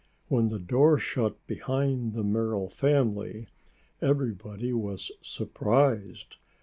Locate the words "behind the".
1.45-2.23